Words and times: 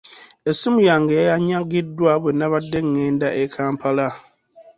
Essimu 0.49 0.79
yange 0.89 1.13
yanyagiddwa 1.29 2.11
bwe 2.21 2.31
nabadde 2.37 2.79
ngenda 2.87 3.27
e 3.43 3.45
Kampala. 3.53 4.07